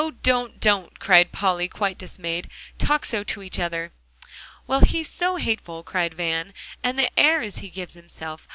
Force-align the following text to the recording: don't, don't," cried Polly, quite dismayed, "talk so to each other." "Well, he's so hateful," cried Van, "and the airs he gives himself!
don't, 0.23 0.59
don't," 0.59 0.99
cried 0.99 1.31
Polly, 1.31 1.67
quite 1.67 1.95
dismayed, 1.95 2.49
"talk 2.79 3.05
so 3.05 3.23
to 3.25 3.43
each 3.43 3.59
other." 3.59 3.91
"Well, 4.65 4.79
he's 4.81 5.07
so 5.07 5.35
hateful," 5.35 5.83
cried 5.83 6.15
Van, 6.15 6.55
"and 6.81 6.97
the 6.97 7.11
airs 7.19 7.57
he 7.57 7.69
gives 7.69 7.93
himself! 7.93 8.47